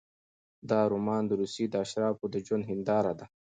[0.69, 3.25] دا رومان د روسیې د اشرافو د ژوند هینداره ده.